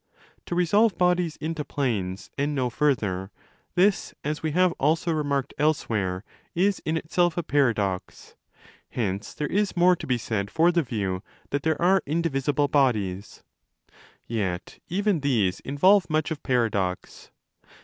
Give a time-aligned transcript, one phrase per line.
[0.47, 6.23] To resolve bodies into planes and no further—this, as we have also remarked elsewhere,"
[6.55, 8.35] is in itself a paradox.
[8.89, 13.43] Hence there is more to be said for the view that there are indivisible bodies.
[14.25, 17.29] Yet even these involve much of paradox.